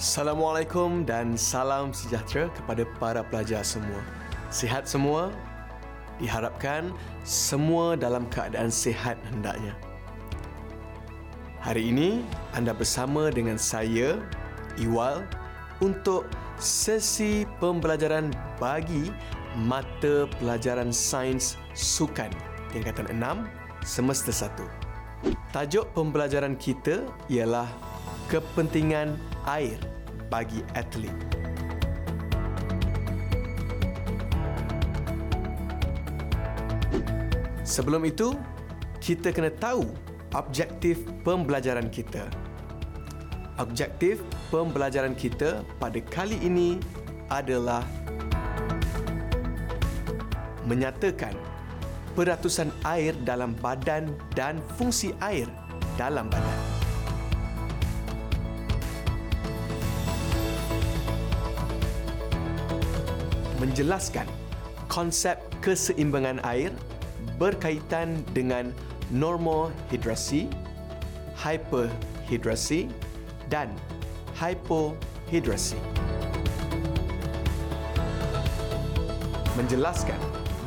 [0.00, 4.00] Assalamualaikum dan salam sejahtera kepada para pelajar semua.
[4.48, 5.28] Sihat semua?
[6.16, 6.88] Diharapkan
[7.20, 9.76] semua dalam keadaan sihat hendaknya.
[11.60, 12.24] Hari ini
[12.56, 14.16] anda bersama dengan saya,
[14.80, 15.20] Iwal,
[15.84, 16.24] untuk
[16.56, 19.12] sesi pembelajaran bagi
[19.68, 22.32] mata pelajaran sains sukan
[22.72, 24.64] tingkatan 6 semester 1.
[25.52, 27.68] Tajuk pembelajaran kita ialah
[28.32, 29.78] kepentingan air
[30.30, 31.14] bagi atlet.
[37.66, 38.34] Sebelum itu,
[38.98, 39.86] kita kena tahu
[40.34, 42.26] objektif pembelajaran kita.
[43.58, 46.82] Objektif pembelajaran kita pada kali ini
[47.30, 47.86] adalah
[50.66, 51.34] menyatakan
[52.18, 55.46] peratusan air dalam badan dan fungsi air
[55.94, 56.69] dalam badan.
[63.60, 64.24] Menjelaskan
[64.88, 66.72] konsep keseimbangan air
[67.36, 68.72] berkaitan dengan
[69.12, 70.48] normohidrasi,
[71.36, 72.88] hyperhidrasi
[73.52, 73.68] dan
[74.40, 75.76] hypohidrasi.
[79.60, 80.16] Menjelaskan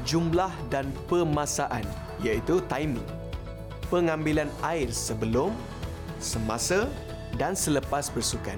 [0.06, 1.82] jumlah dan pemasaan
[2.22, 3.24] iaitu timing
[3.94, 5.54] pengambilan air sebelum,
[6.18, 6.90] semasa
[7.38, 8.58] dan selepas bersukan.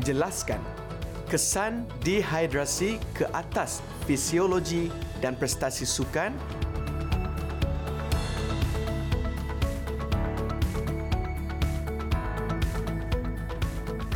[0.00, 0.64] Menjelaskan
[1.28, 4.88] kesan dehidrasi ke atas fisiologi
[5.20, 6.32] dan prestasi sukan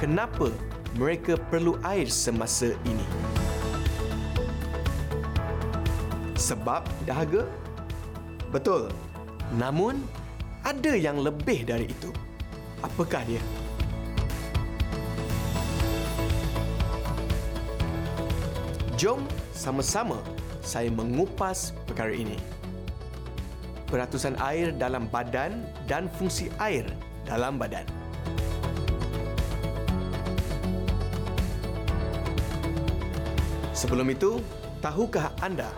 [0.00, 0.48] kenapa
[0.96, 3.04] mereka perlu air semasa ini.
[6.40, 7.44] Sebab dahaga?
[8.48, 8.88] Betul.
[9.60, 10.00] Namun,
[10.64, 12.08] ada yang lebih dari itu.
[12.80, 13.44] Apakah dia?
[18.94, 20.22] Jom sama-sama
[20.62, 22.38] saya mengupas perkara ini.
[23.90, 26.86] Peratusan air dalam badan dan fungsi air
[27.26, 27.82] dalam badan.
[33.74, 34.38] Sebelum itu,
[34.78, 35.74] tahukah anda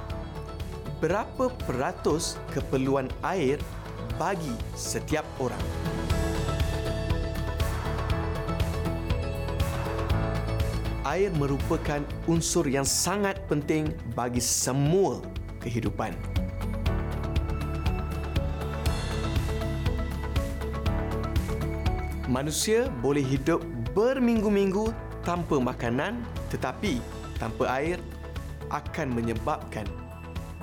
[1.01, 3.57] berapa peratus keperluan air
[4.21, 6.06] bagi setiap orang?
[11.07, 15.23] Air merupakan unsur yang sangat penting bagi semua
[15.63, 16.11] kehidupan.
[22.27, 23.63] Manusia boleh hidup
[23.95, 24.91] berminggu-minggu
[25.23, 26.99] tanpa makanan tetapi
[27.39, 28.03] tanpa air
[28.75, 29.87] akan menyebabkan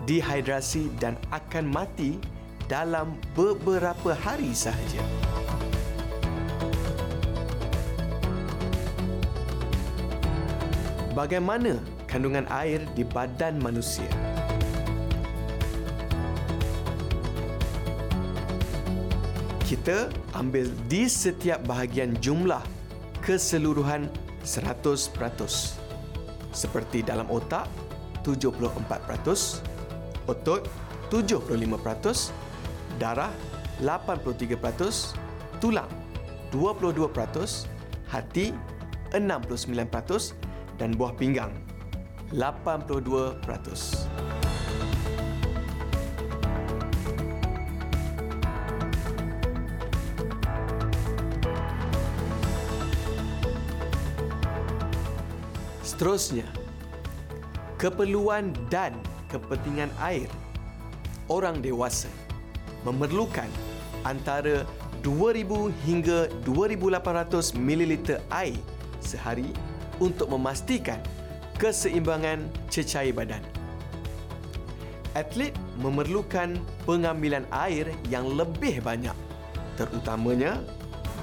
[0.04, 2.20] dehidrasi dan akan mati
[2.68, 5.08] dalam beberapa hari sahaja.
[11.14, 11.78] Bagaimana
[12.10, 14.10] kandungan air di badan manusia?
[19.62, 22.66] Kita ambil di setiap bahagian jumlah
[23.22, 24.10] keseluruhan
[24.42, 25.14] 100%
[26.50, 27.70] seperti dalam otak
[28.26, 29.62] 74%,
[30.26, 30.66] otot
[31.14, 32.34] 75%,
[32.98, 33.30] darah
[33.78, 35.90] 83%, tulang
[36.50, 37.70] 22%,
[38.10, 38.50] hati
[39.14, 40.43] 69%
[40.78, 41.54] dan buah pinggang
[42.34, 44.10] 82%.
[55.84, 56.50] Seterusnya,
[57.78, 58.98] keperluan dan
[59.30, 60.26] kepentingan air
[61.30, 62.10] orang dewasa
[62.82, 63.48] memerlukan
[64.04, 64.66] antara
[65.06, 67.94] 2000 hingga 2800 ml
[68.32, 68.60] air
[69.04, 69.52] sehari
[70.00, 71.02] untuk memastikan
[71.60, 73.42] keseimbangan cecair badan.
[75.14, 76.58] Atlet memerlukan
[76.90, 79.14] pengambilan air yang lebih banyak
[79.78, 80.58] terutamanya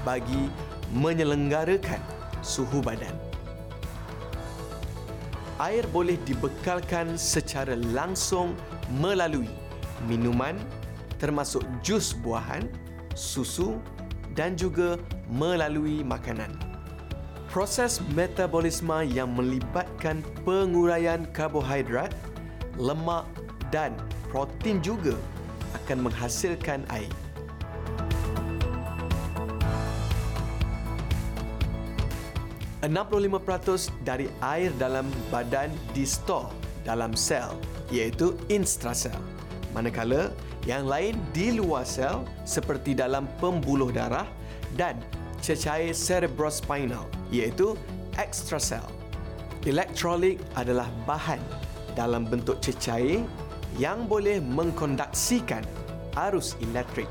[0.07, 0.47] bagi
[0.95, 1.99] menyelenggarakan
[2.39, 3.11] suhu badan
[5.61, 8.57] air boleh dibekalkan secara langsung
[8.97, 9.47] melalui
[10.09, 10.57] minuman
[11.21, 12.65] termasuk jus buahan,
[13.13, 13.77] susu
[14.33, 14.97] dan juga
[15.29, 16.70] melalui makanan.
[17.51, 22.15] Proses metabolisme yang melibatkan penguraian karbohidrat,
[22.79, 23.27] lemak
[23.75, 23.91] dan
[24.31, 25.19] protein juga
[25.75, 27.11] akan menghasilkan air.
[32.87, 36.47] 65% dari air dalam badan di-store
[36.87, 37.53] dalam sel
[37.93, 39.13] iaitu intrasel
[39.75, 40.33] manakala
[40.65, 44.25] yang lain di luar sel seperti dalam pembuluh darah
[44.73, 44.97] dan
[45.45, 47.73] cecair cerebrospinal iaitu
[48.19, 48.83] extrasel.
[49.65, 51.39] Elektrolit adalah bahan
[51.95, 53.23] dalam bentuk cecair
[53.79, 55.63] yang boleh mengkondaksikan
[56.27, 57.07] arus elektrik.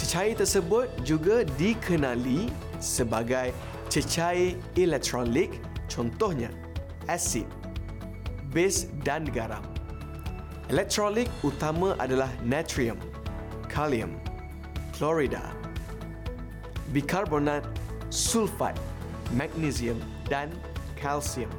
[0.00, 2.48] Cecair tersebut juga dikenali
[2.80, 3.52] sebagai
[3.90, 5.50] cecair elektrolit
[5.90, 6.48] contohnya
[7.10, 7.46] asid,
[8.54, 9.62] base dan garam.
[10.66, 12.98] Elektrolit utama adalah natrium,
[13.70, 14.18] kalium,
[14.94, 15.42] klorida,
[16.90, 17.62] bikarbonat,
[18.16, 18.72] sulfat,
[19.36, 20.48] magnesium dan
[20.96, 21.52] kalsium.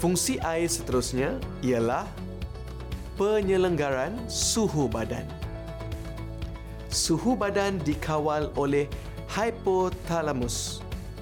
[0.00, 2.08] Fungsi air seterusnya ialah
[3.20, 5.28] penyelenggaran suhu badan.
[6.88, 8.88] Suhu badan dikawal oleh
[9.30, 10.80] hypothalamus,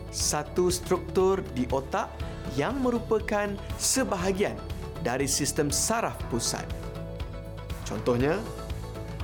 [0.09, 2.09] satu struktur di otak
[2.57, 4.57] yang merupakan sebahagian
[5.05, 6.80] dari sistem saraf pusat.
[7.91, 8.39] Contohnya,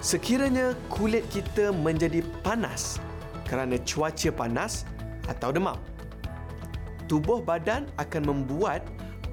[0.02, 2.98] sekiranya kulit kita menjadi panas
[3.46, 4.82] kerana cuaca panas
[5.30, 5.78] atau demam,
[7.06, 8.82] tubuh badan akan membuat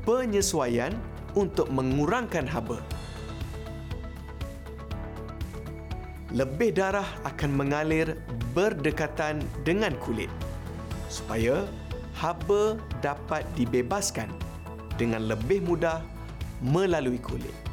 [0.05, 0.93] penyesuaian
[1.33, 2.77] untuk mengurangkan haba.
[6.33, 8.17] Lebih darah akan mengalir
[8.53, 10.29] berdekatan dengan kulit
[11.09, 11.65] supaya
[12.17, 14.29] haba dapat dibebaskan
[14.97, 16.01] dengan lebih mudah
[16.61, 17.72] melalui kulit.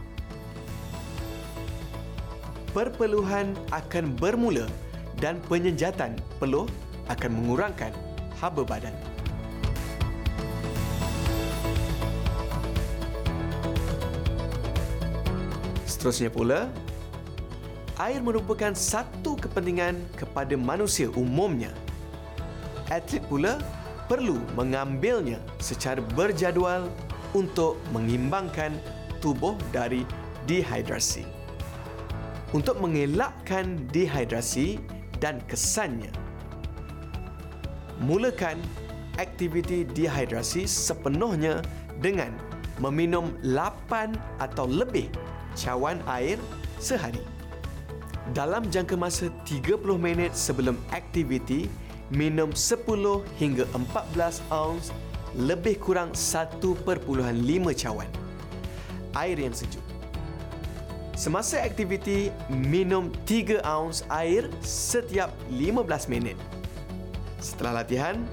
[2.70, 4.70] Perpeluhan akan bermula
[5.18, 6.70] dan penyenjatan peluh
[7.10, 7.90] akan mengurangkan
[8.38, 8.94] haba badan.
[15.82, 16.70] Seterusnya pula,
[17.98, 21.74] air merupakan satu kepentingan kepada manusia umumnya.
[22.86, 23.58] Atlet pula
[24.06, 26.86] perlu mengambilnya secara berjadual
[27.34, 28.78] untuk mengimbangkan
[29.18, 30.06] tubuh dari
[30.46, 31.39] dehidrasi.
[32.50, 34.82] Untuk mengelakkan dehidrasi
[35.22, 36.10] dan kesannya,
[38.02, 38.58] mulakan
[39.22, 41.62] aktiviti dehidrasi sepenuhnya
[42.02, 42.34] dengan
[42.82, 45.06] meminum 8 atau lebih
[45.54, 46.42] cawan air
[46.82, 47.22] sehari.
[48.34, 51.70] Dalam jangka masa 30 minit sebelum aktiviti,
[52.10, 52.82] minum 10
[53.38, 54.90] hingga 14 ounce
[55.38, 56.58] lebih kurang 1.5
[57.78, 58.10] cawan
[59.14, 59.89] air yang sejuk.
[61.20, 66.32] Semasa aktiviti, minum 3 ounce air setiap 15 minit.
[67.44, 68.24] Setelah latihan,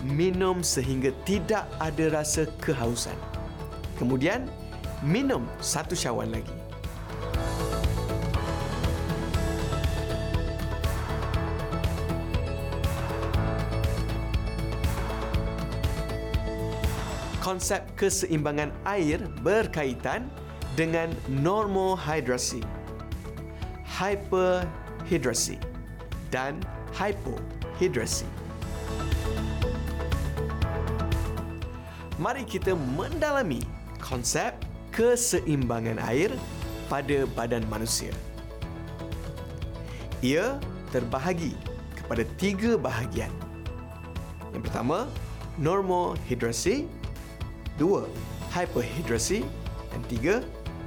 [0.00, 3.12] minum sehingga tidak ada rasa kehausan.
[4.00, 4.48] Kemudian,
[5.04, 6.56] minum satu cawan lagi.
[17.40, 20.30] konsep keseimbangan air berkaitan
[20.80, 22.64] dengan normohidrasi,
[23.84, 25.60] hyperhidrasi
[26.32, 26.56] dan
[26.96, 28.24] hypohidrasi.
[32.16, 33.60] Mari kita mendalami
[34.00, 34.56] konsep
[34.88, 36.32] keseimbangan air
[36.88, 38.16] pada badan manusia.
[40.24, 40.56] Ia
[40.96, 41.52] terbahagi
[41.92, 43.28] kepada tiga bahagian.
[44.56, 45.04] Yang pertama,
[45.60, 46.88] normohidrasi,
[47.76, 48.08] dua,
[48.56, 49.44] hyperhidrasi
[49.92, 50.40] dan tiga,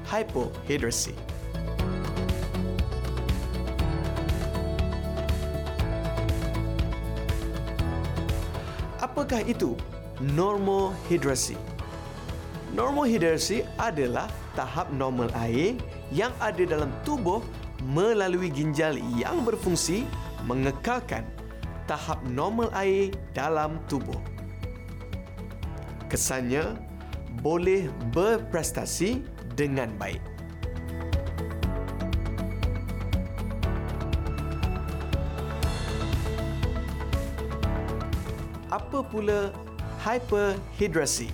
[0.07, 1.15] hypohidrasi.
[9.03, 9.77] Apakah itu
[10.21, 11.59] normohidrasi?
[12.73, 14.25] Normohidrasi adalah
[14.57, 15.77] tahap normal air
[16.09, 17.43] yang ada dalam tubuh
[17.83, 20.07] melalui ginjal yang berfungsi
[20.47, 21.27] mengekalkan
[21.85, 24.17] tahap normal air dalam tubuh
[26.13, 26.77] kesannya
[27.41, 30.21] boleh berprestasi dengan baik.
[38.73, 39.53] Apa pula
[40.01, 41.29] hyperhidrasi?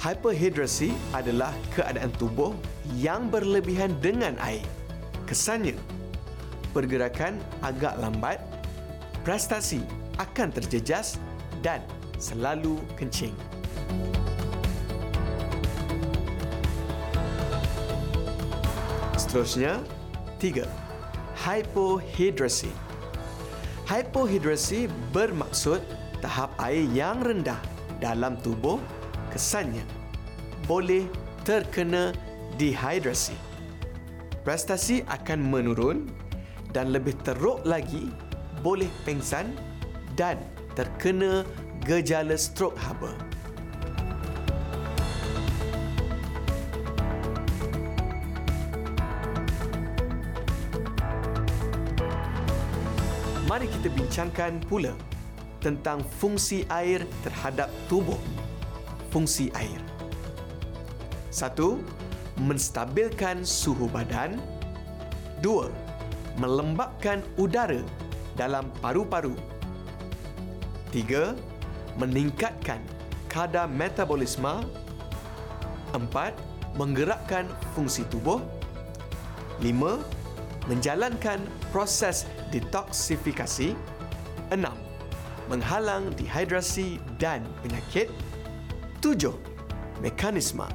[0.00, 2.56] Hyperhidrasi adalah keadaan tubuh
[2.96, 4.64] yang berlebihan dengan air.
[5.28, 5.76] Kesannya,
[6.72, 8.40] pergerakan agak lambat,
[9.20, 9.84] prestasi
[10.16, 11.20] akan terjejas
[11.60, 11.84] dan
[12.16, 13.36] selalu kencing.
[19.28, 19.76] Seterusnya,
[20.40, 20.64] tiga,
[21.36, 22.72] hypohidrasi.
[23.84, 25.84] Hypohidrasi bermaksud
[26.24, 27.60] tahap air yang rendah
[28.00, 28.80] dalam tubuh
[29.28, 29.84] kesannya
[30.64, 31.04] boleh
[31.44, 32.16] terkena
[32.56, 33.36] dehidrasi.
[34.48, 36.08] Prestasi akan menurun
[36.72, 38.08] dan lebih teruk lagi
[38.64, 39.52] boleh pengsan
[40.16, 40.40] dan
[40.72, 41.44] terkena
[41.84, 43.12] gejala strok haba.
[53.48, 54.92] Mari kita bincangkan pula
[55.64, 58.20] tentang fungsi air terhadap tubuh.
[59.08, 59.80] Fungsi air.
[61.32, 61.80] Satu,
[62.36, 64.36] menstabilkan suhu badan.
[65.40, 65.72] Dua,
[66.36, 67.80] melembapkan udara
[68.36, 69.32] dalam paru-paru.
[70.92, 71.32] Tiga,
[71.96, 72.84] meningkatkan
[73.32, 74.60] kadar metabolisme.
[75.96, 76.36] Empat,
[76.76, 78.44] menggerakkan fungsi tubuh.
[79.64, 79.96] Lima,
[80.68, 81.40] menjalankan
[81.72, 83.76] proses detoksifikasi.
[84.48, 84.76] Enam,
[85.52, 88.08] menghalang dehidrasi dan penyakit.
[88.98, 89.36] Tujuh,
[90.00, 90.66] mekanisme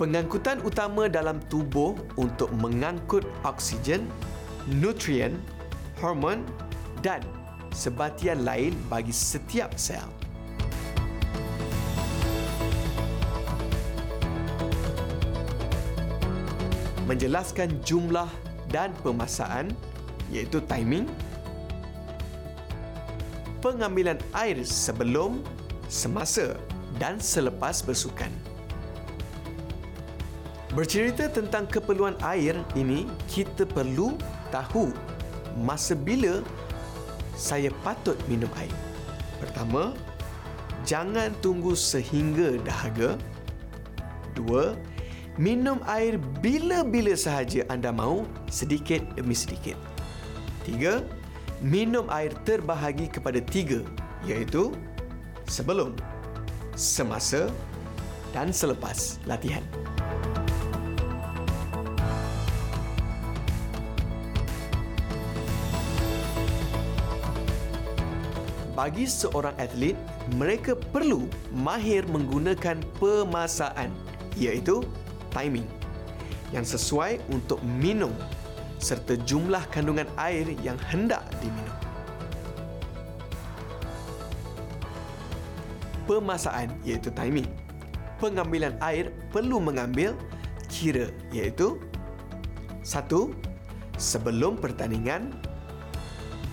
[0.00, 4.08] pengangkutan utama dalam tubuh untuk mengangkut oksigen,
[4.80, 5.36] nutrien,
[6.00, 6.40] hormon
[7.04, 7.20] dan
[7.68, 10.08] sebatian lain bagi setiap sel.
[17.04, 18.32] Menjelaskan jumlah
[18.72, 19.68] dan pemasaan
[20.30, 21.10] iaitu timing
[23.60, 25.44] pengambilan air sebelum,
[25.86, 26.56] semasa
[26.96, 28.32] dan selepas bersukan.
[30.72, 34.16] Bercerita tentang keperluan air ini, kita perlu
[34.48, 34.90] tahu
[35.60, 36.40] masa bila
[37.36, 38.72] saya patut minum air.
[39.42, 39.92] Pertama,
[40.86, 43.18] jangan tunggu sehingga dahaga.
[44.38, 44.78] Dua,
[45.34, 49.74] minum air bila-bila sahaja anda mahu, sedikit demi sedikit.
[50.64, 51.04] Tiga,
[51.64, 53.80] minum air terbahagi kepada tiga,
[54.28, 54.76] iaitu
[55.48, 55.96] sebelum,
[56.76, 57.48] semasa
[58.32, 59.64] dan selepas latihan.
[68.80, 69.92] bagi seorang atlet,
[70.40, 73.92] mereka perlu mahir menggunakan pemasaan
[74.40, 74.80] iaitu
[75.36, 75.68] timing
[76.48, 78.08] yang sesuai untuk minum
[78.80, 81.76] serta jumlah kandungan air yang hendak diminum.
[86.08, 87.46] Pemasaan iaitu timing.
[88.18, 90.16] Pengambilan air perlu mengambil
[90.66, 91.78] kira iaitu
[92.82, 93.30] satu
[94.00, 95.28] Sebelum pertandingan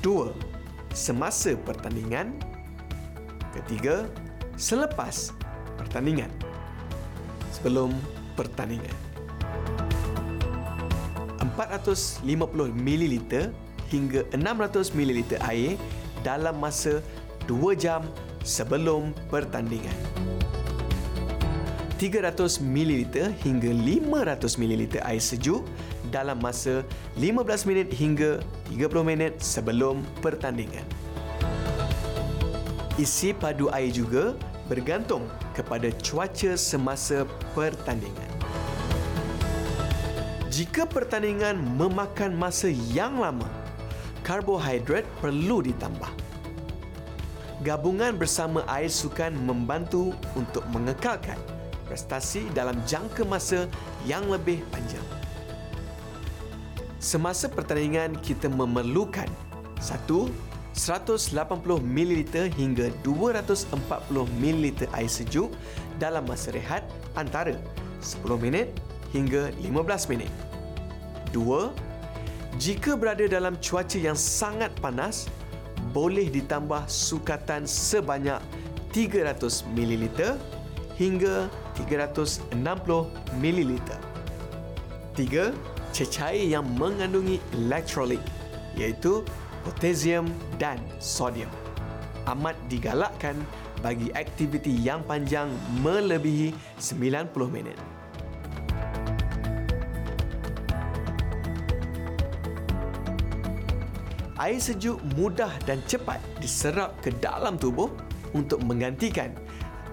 [0.04, 0.36] dua
[0.92, 2.36] semasa pertandingan.
[3.56, 4.04] Ketiga,
[4.60, 5.32] selepas
[5.80, 6.28] pertandingan.
[7.56, 7.96] Sebelum
[8.36, 9.07] pertandingan.
[11.58, 13.14] 450 ml
[13.90, 15.74] hingga 600 ml air
[16.22, 17.02] dalam masa
[17.50, 18.06] 2 jam
[18.46, 19.98] sebelum pertandingan.
[21.98, 25.66] 300 ml hingga 500 ml air sejuk
[26.14, 26.86] dalam masa
[27.18, 28.38] 15 minit hingga
[28.70, 30.86] 30 minit sebelum pertandingan.
[33.02, 34.38] Isi padu air juga
[34.70, 35.26] bergantung
[35.58, 37.26] kepada cuaca semasa
[37.58, 38.27] pertandingan.
[40.58, 43.46] Jika pertandingan memakan masa yang lama,
[44.26, 46.10] karbohidrat perlu ditambah.
[47.62, 51.38] Gabungan bersama air sukan membantu untuk mengekalkan
[51.86, 53.70] prestasi dalam jangka masa
[54.10, 55.06] yang lebih panjang.
[56.98, 59.30] Semasa pertandingan kita memerlukan
[59.78, 60.10] 1
[60.74, 61.38] 180
[61.86, 63.78] ml hingga 240
[64.42, 65.54] ml air sejuk
[66.02, 66.82] dalam masa rehat
[67.14, 67.54] antara
[68.02, 68.74] 10 minit
[69.14, 70.47] hingga 15 minit.
[71.38, 71.70] 2.
[72.58, 75.30] Jika berada dalam cuaca yang sangat panas,
[75.94, 78.42] boleh ditambah sukatan sebanyak
[78.90, 80.06] 300 ml
[80.98, 81.46] hingga
[81.78, 82.58] 360
[83.38, 83.72] ml.
[85.14, 85.54] 3.
[85.94, 88.22] Cecair yang mengandungi elektrolit
[88.74, 89.22] iaitu
[89.62, 90.26] potasium
[90.58, 91.50] dan sodium
[92.28, 93.34] amat digalakkan
[93.80, 95.48] bagi aktiviti yang panjang
[95.80, 97.97] melebihi 90 minit.
[104.38, 107.90] Air sejuk mudah dan cepat diserap ke dalam tubuh
[108.38, 109.34] untuk menggantikan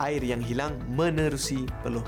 [0.04, 2.04] air yang hilang menerusi peluh.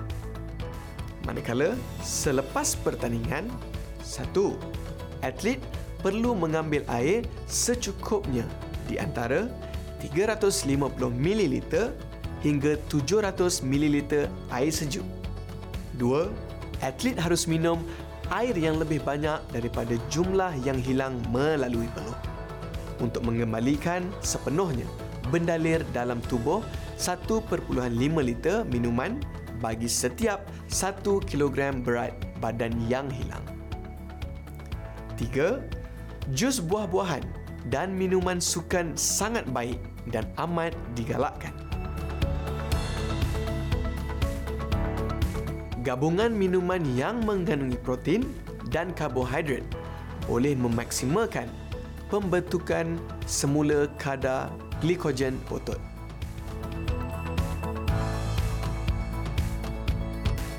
[1.24, 1.72] Manakala
[2.04, 3.48] selepas pertandingan,
[4.04, 4.52] satu,
[5.24, 5.58] atlet
[6.04, 8.44] perlu mengambil air secukupnya
[8.84, 9.48] di antara
[10.04, 11.54] 350 ml
[12.44, 15.08] hingga 700 ml air sejuk.
[15.96, 16.28] Dua,
[16.84, 17.80] atlet harus minum
[18.30, 22.18] air yang lebih banyak daripada jumlah yang hilang melalui peluh
[22.98, 24.86] untuk mengembalikan sepenuhnya
[25.28, 26.62] bendalir dalam tubuh
[26.96, 27.66] 1.5
[28.22, 29.18] liter minuman
[29.58, 33.42] bagi setiap 1 kilogram berat badan yang hilang.
[35.16, 35.64] 3.
[36.36, 37.24] Jus buah-buahan
[37.72, 39.80] dan minuman sukan sangat baik
[40.12, 41.65] dan amat digalakkan.
[45.86, 48.26] Gabungan minuman yang mengandungi protein
[48.74, 49.62] dan karbohidrat
[50.26, 51.46] boleh memaksimalkan
[52.10, 54.50] pembentukan semula kadar
[54.82, 55.78] glikogen otot.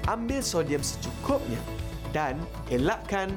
[0.07, 1.59] Ambil sodium secukupnya
[2.15, 2.39] dan
[2.71, 3.27] elakkan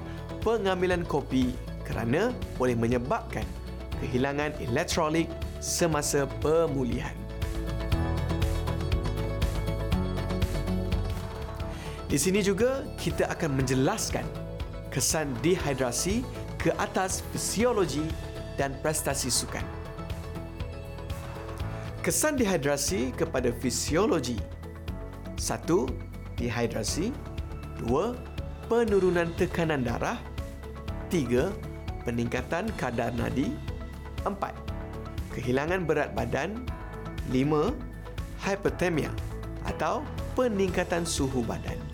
[0.47, 3.43] pengambilan kopi kerana boleh menyebabkan
[3.99, 5.27] kehilangan elektrolit
[5.59, 7.19] semasa pemulihan.
[12.11, 14.27] Di sini juga kita akan menjelaskan
[14.91, 16.27] kesan dehidrasi
[16.59, 18.03] ke atas fisiologi
[18.59, 19.63] dan prestasi sukan.
[22.03, 24.43] Kesan dehidrasi kepada fisiologi.
[25.39, 25.87] Satu,
[26.35, 27.15] dehidrasi.
[27.79, 28.19] Dua,
[28.67, 30.19] penurunan tekanan darah.
[31.15, 31.55] Tiga,
[32.03, 33.55] peningkatan kadar nadi.
[34.27, 34.59] Empat,
[35.39, 36.67] kehilangan berat badan.
[37.31, 37.71] Lima,
[38.43, 39.15] hyperthermia
[39.63, 40.03] atau
[40.35, 41.90] peningkatan suhu badan.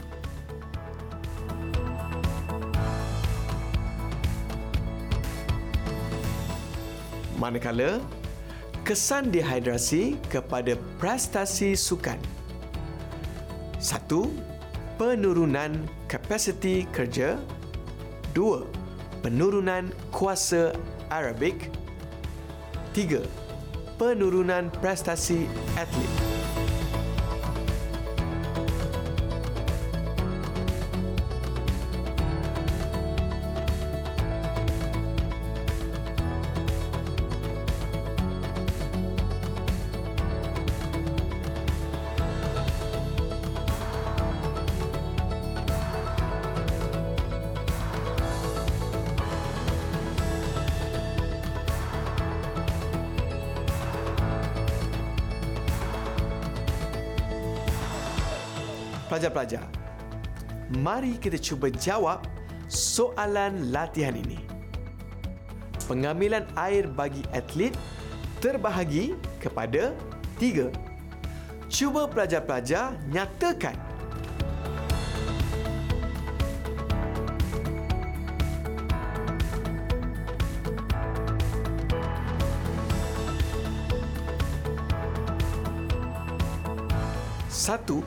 [7.37, 8.01] Manakala
[8.87, 12.17] kesan dehidrasi kepada prestasi sukan.
[13.77, 14.33] Satu,
[14.97, 17.37] penurunan kapasiti kerja.
[18.33, 18.65] Dua,
[19.21, 20.73] penurunan kuasa
[21.13, 21.69] aerobik.
[22.97, 23.21] Tiga,
[24.01, 25.45] penurunan prestasi
[25.77, 26.36] atlet.
[59.27, 59.67] Pelajar-pelajar,
[60.87, 62.23] mari kita cuba jawab
[62.71, 64.39] soalan latihan ini.
[65.91, 67.75] Pengambilan air bagi atlet
[68.39, 69.91] terbahagi kepada
[70.39, 70.71] tiga.
[71.67, 73.75] Cuba pelajar-pelajar nyatakan
[87.51, 88.07] Satu,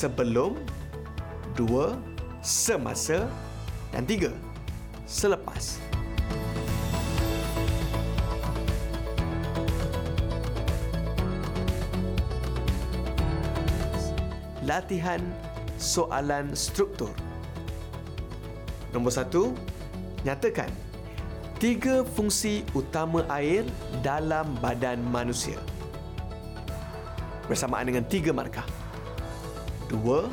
[0.00, 0.56] sebelum,
[1.52, 2.00] dua,
[2.40, 3.28] semasa
[3.92, 4.32] dan tiga,
[5.04, 5.76] selepas.
[14.64, 15.20] Latihan
[15.76, 17.12] soalan struktur.
[18.96, 19.52] Nombor satu,
[20.24, 20.72] nyatakan
[21.60, 23.68] tiga fungsi utama air
[24.00, 25.60] dalam badan manusia.
[27.50, 28.79] Bersamaan dengan tiga markah.
[29.90, 30.30] Dua,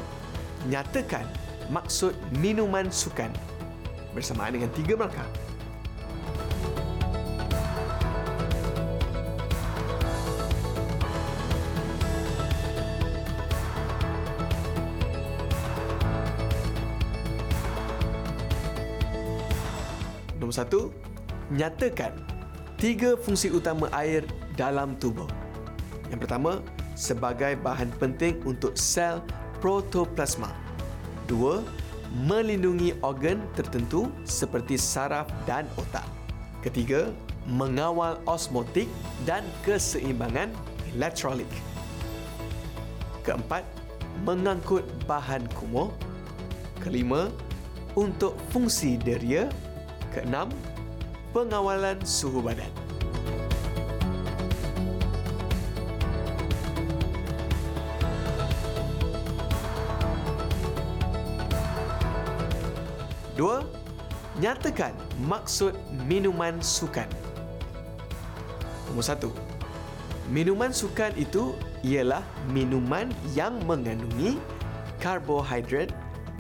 [0.69, 1.25] nyatakan
[1.73, 3.33] maksud minuman sukan
[4.13, 5.25] bersamaan dengan tiga markah.
[20.37, 20.93] Nombor satu,
[21.49, 22.13] nyatakan
[22.77, 24.21] tiga fungsi utama air
[24.53, 25.25] dalam tubuh.
[26.13, 26.61] Yang pertama,
[26.97, 29.21] sebagai bahan penting untuk sel
[29.59, 30.53] protoplasma.
[31.27, 31.59] Dua,
[32.23, 36.05] melindungi organ tertentu seperti saraf dan otak.
[36.63, 37.11] Ketiga,
[37.47, 38.87] mengawal osmotik
[39.23, 40.51] dan keseimbangan
[40.95, 41.47] elektrolit.
[43.23, 43.63] Keempat,
[44.23, 45.91] mengangkut bahan kumuh.
[46.79, 47.27] Kelima,
[47.97, 49.51] untuk fungsi deria.
[50.15, 50.47] Keenam,
[51.35, 52.86] pengawalan suhu badan.
[64.47, 64.95] Nyatakan
[65.27, 65.75] maksud
[66.07, 67.03] minuman sukan.
[68.87, 69.29] Nombor satu,
[70.31, 71.51] minuman sukan itu
[71.83, 72.23] ialah
[72.55, 74.39] minuman yang mengandungi
[75.03, 75.91] karbohidrat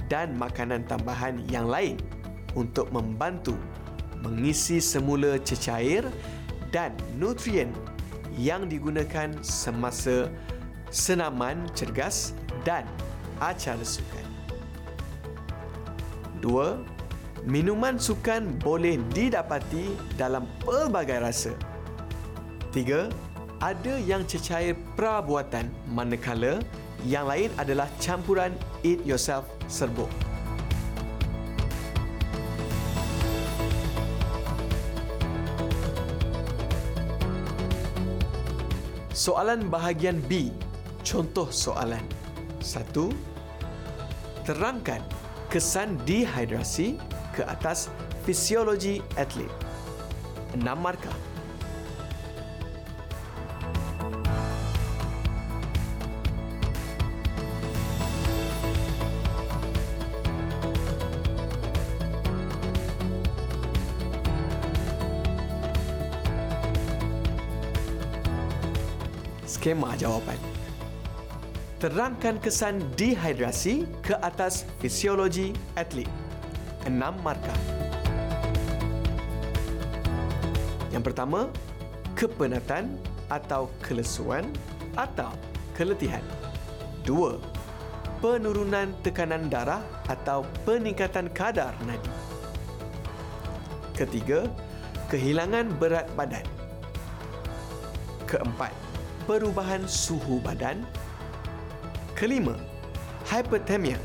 [0.07, 1.99] dan makanan tambahan yang lain
[2.55, 3.59] untuk membantu
[4.23, 6.07] mengisi semula cecair
[6.71, 7.75] dan nutrien
[8.39, 10.31] yang digunakan semasa
[10.87, 12.31] senaman cergas
[12.63, 12.87] dan
[13.43, 14.25] acara sukan.
[16.39, 16.79] Dua,
[17.47, 21.55] minuman sukan boleh didapati dalam pelbagai rasa.
[22.75, 23.07] Tiga,
[23.63, 26.59] ada yang cecair prabuatan manakala
[27.07, 28.51] yang lain adalah campuran
[28.83, 30.11] eat yourself serbuk.
[39.15, 40.51] Soalan bahagian B.
[41.01, 42.03] Contoh soalan.
[42.59, 43.09] Satu,
[44.47, 45.03] Terangkan
[45.51, 46.95] kesan dehidrasi
[47.37, 47.93] ke atas
[48.25, 49.45] fisiologi atlet.
[50.57, 51.13] 6 markah.
[69.45, 70.41] Skema jawapan.
[71.77, 76.09] Terangkan kesan dehidrasi ke atas fisiologi atlet.
[76.87, 77.61] 6 markah.
[80.91, 81.51] Yang pertama,
[82.17, 82.97] kepenatan
[83.29, 84.49] atau kelesuan
[84.97, 85.29] atau
[85.77, 86.23] keletihan.
[87.05, 87.37] Dua,
[88.17, 92.09] penurunan tekanan darah atau peningkatan kadar nadi.
[93.93, 94.49] Ketiga,
[95.09, 96.45] kehilangan berat badan.
[98.25, 98.73] Keempat,
[99.29, 100.83] perubahan suhu badan.
[102.17, 102.57] Kelima,
[103.29, 104.01] hipertermia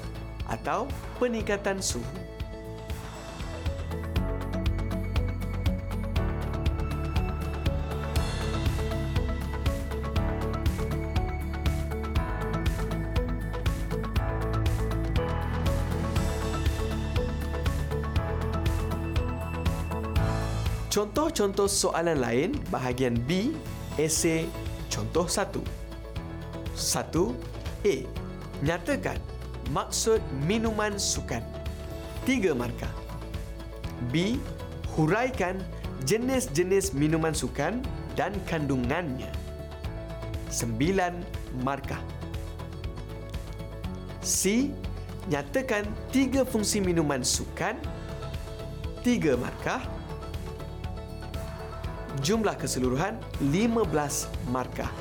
[0.52, 0.84] atau
[1.16, 2.04] peningkatan suhu.
[21.02, 23.50] Contoh-contoh soalan lain bahagian B,
[23.98, 24.46] esei
[24.86, 25.58] contoh 1.
[26.78, 26.78] 1.
[27.82, 27.96] A.
[28.62, 29.18] Nyatakan
[29.74, 31.42] maksud minuman sukan.
[32.22, 32.94] 3 markah.
[34.14, 34.38] B.
[34.94, 35.58] Huraikan
[36.06, 37.82] jenis-jenis minuman sukan
[38.14, 39.34] dan kandungannya.
[40.54, 41.18] 9
[41.66, 41.98] markah.
[44.22, 44.70] C.
[45.26, 45.82] Nyatakan
[46.14, 47.74] tiga fungsi minuman sukan.
[49.02, 49.82] 3 markah
[52.20, 54.92] jumlah keseluruhan 15 markah.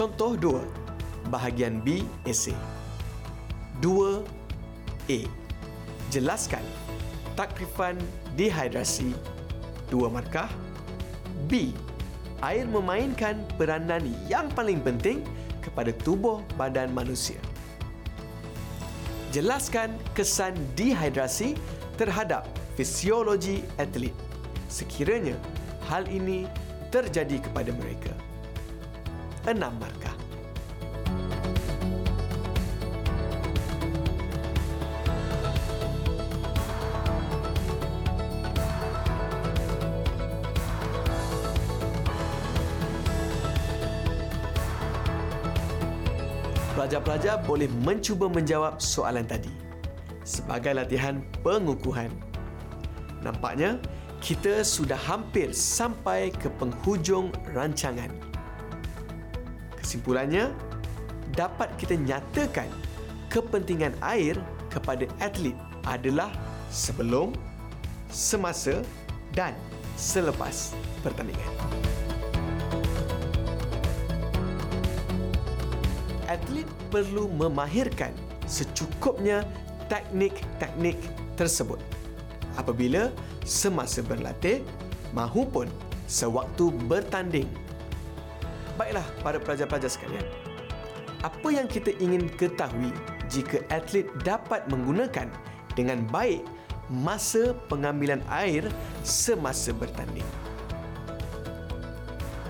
[0.00, 1.28] Contoh 2.
[1.28, 2.56] Bahagian B esei.
[3.84, 5.39] 2A.
[6.10, 6.66] Jelaskan
[7.38, 7.94] takrifan
[8.34, 9.14] dehidrasi.
[9.86, 10.50] Dua markah.
[11.46, 11.70] B.
[12.42, 15.22] Air memainkan peranan yang paling penting
[15.62, 17.38] kepada tubuh badan manusia.
[19.30, 21.54] Jelaskan kesan dehidrasi
[21.94, 22.42] terhadap
[22.74, 24.10] fisiologi atlet
[24.66, 25.38] sekiranya
[25.86, 26.50] hal ini
[26.90, 28.10] terjadi kepada mereka.
[29.46, 30.19] Enam markah.
[46.90, 49.54] Pelajar-pelajar boleh mencuba menjawab soalan tadi
[50.26, 52.10] sebagai latihan pengukuhan.
[53.22, 53.78] Nampaknya
[54.18, 58.10] kita sudah hampir sampai ke penghujung rancangan.
[59.78, 60.50] Kesimpulannya,
[61.38, 62.66] dapat kita nyatakan
[63.30, 64.34] kepentingan air
[64.66, 65.54] kepada atlet
[65.86, 66.34] adalah
[66.74, 67.30] sebelum,
[68.10, 68.82] semasa
[69.30, 69.54] dan
[69.94, 70.74] selepas
[71.06, 71.54] pertandingan.
[76.30, 78.14] Atlet perlu memahirkan
[78.46, 79.42] secukupnya
[79.90, 80.94] teknik-teknik
[81.34, 81.82] tersebut
[82.54, 83.10] apabila
[83.42, 84.62] semasa berlatih
[85.10, 85.66] mahupun
[86.06, 87.50] sewaktu bertanding.
[88.78, 90.24] Baiklah para pelajar-pelajar sekalian.
[91.20, 92.94] Apa yang kita ingin ketahui
[93.28, 95.28] jika atlet dapat menggunakan
[95.76, 96.46] dengan baik
[96.88, 98.64] masa pengambilan air
[99.04, 100.24] semasa bertanding?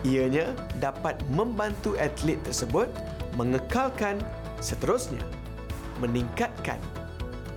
[0.07, 2.89] Ianya dapat membantu atlet tersebut
[3.41, 4.21] mengekalkan
[4.61, 5.25] seterusnya
[5.97, 6.77] meningkatkan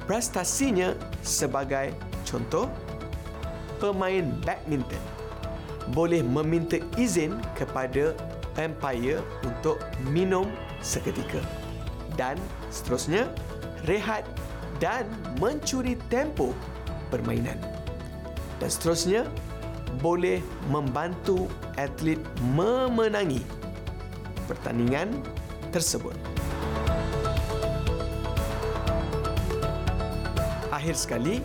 [0.08, 1.92] prestasinya sebagai
[2.24, 2.72] contoh
[3.84, 5.04] pemain badminton
[5.92, 8.16] boleh meminta izin kepada
[8.56, 10.48] umpire untuk minum
[10.80, 11.44] seketika
[12.16, 12.40] dan
[12.72, 13.28] seterusnya
[13.84, 14.24] rehat
[14.80, 15.04] dan
[15.42, 16.56] mencuri tempo
[17.12, 17.60] permainan.
[18.62, 19.22] Dan seterusnya
[20.00, 20.40] boleh
[20.72, 22.18] membantu atlet
[22.56, 23.44] memenangi
[24.48, 25.12] pertandingan
[25.74, 26.14] tersebut.
[30.70, 31.42] Akhir sekali,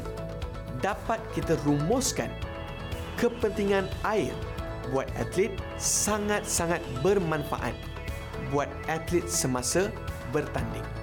[0.84, 2.28] dapat kita rumuskan
[3.16, 4.36] kepentingan air
[4.92, 7.74] buat atlet sangat-sangat bermanfaat
[8.54, 9.92] buat atlet semasa
[10.30, 10.97] bertanding.